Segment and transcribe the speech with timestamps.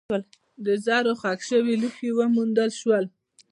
[0.65, 3.05] د زرو ښخ شوي لوښي وموندل شول.